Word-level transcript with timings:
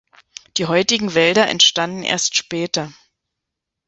Die 0.57 0.65
heutigen 0.65 1.13
Wälder 1.13 1.47
entstanden 1.47 2.01
erst 2.01 2.35
später. 2.35 2.91